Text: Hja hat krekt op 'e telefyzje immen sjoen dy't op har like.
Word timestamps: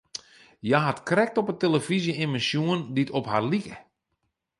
Hja 0.65 0.79
hat 0.87 0.99
krekt 1.09 1.35
op 1.41 1.49
'e 1.49 1.55
telefyzje 1.63 2.13
immen 2.23 2.45
sjoen 2.47 2.81
dy't 2.95 3.13
op 3.17 3.25
har 3.31 3.43
like. 3.51 3.75